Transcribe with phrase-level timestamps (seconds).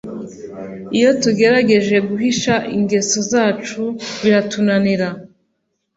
[0.97, 3.81] Iyo tugerageje guhisha ingeso zacu
[4.21, 5.07] biratunanira